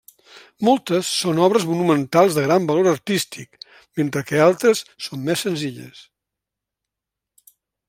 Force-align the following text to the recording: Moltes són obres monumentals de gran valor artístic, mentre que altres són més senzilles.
Moltes 0.67 1.09
són 1.17 1.41
obres 1.47 1.65
monumentals 1.71 2.37
de 2.37 2.45
gran 2.47 2.65
valor 2.71 2.89
artístic, 2.93 3.61
mentre 4.01 4.25
que 4.31 4.41
altres 4.49 4.83
són 5.09 5.29
més 5.29 5.45
senzilles. 5.49 6.01